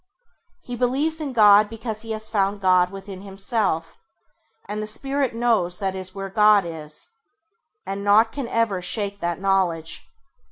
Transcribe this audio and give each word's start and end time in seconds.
He 0.63 0.75
believes 0.75 1.21
in 1.21 1.31
God 1.31 1.69
because 1.69 2.01
he 2.01 2.09
has 2.13 2.27
found 2.27 2.59
God 2.59 2.89
within 2.89 3.21
himself, 3.21 3.99
and 4.67 4.81
the 4.81 4.87
Spirit 4.87 5.35
knows 5.35 5.77
that 5.77 5.93
is 5.93 6.15
where 6.15 6.27
God 6.27 6.65
is, 6.65 7.09
and 7.85 8.03
naught 8.03 8.31
can 8.31 8.47
ever 8.47 8.81
shake 8.81 9.19
that 9.19 9.39
knowledge. 9.39 10.09